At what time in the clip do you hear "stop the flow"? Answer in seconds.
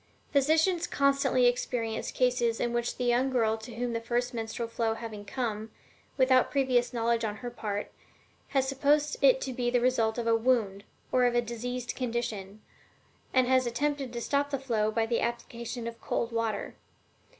14.21-14.89